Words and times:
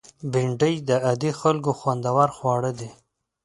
بېنډۍ 0.31 0.75
د 0.89 0.91
عادي 1.05 1.31
خلکو 1.41 1.71
خوندور 1.79 2.29
خواړه 2.37 2.71
دي 2.79 2.89